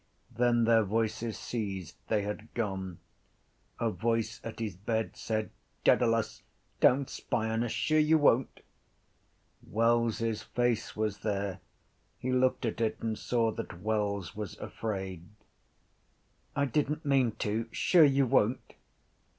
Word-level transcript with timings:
Then 0.35 0.63
their 0.63 0.83
voices 0.83 1.37
ceased; 1.37 1.95
they 2.07 2.23
had 2.23 2.51
gone. 2.55 2.97
A 3.79 3.91
voice 3.91 4.41
at 4.43 4.57
his 4.57 4.75
bed 4.75 5.15
said: 5.15 5.51
—Dedalus, 5.83 6.41
don’t 6.79 7.07
spy 7.07 7.51
on 7.51 7.63
us, 7.63 7.71
sure 7.71 7.99
you 7.99 8.17
won’t? 8.17 8.61
Wells’s 9.61 10.41
face 10.41 10.95
was 10.95 11.19
there. 11.19 11.59
He 12.17 12.31
looked 12.31 12.65
at 12.65 12.81
it 12.81 12.97
and 12.99 13.15
saw 13.15 13.51
that 13.51 13.79
Wells 13.83 14.35
was 14.35 14.57
afraid. 14.57 15.27
—I 16.55 16.65
didn’t 16.65 17.05
mean 17.05 17.33
to. 17.33 17.67
Sure 17.69 18.03
you 18.03 18.25
won’t? 18.25 18.73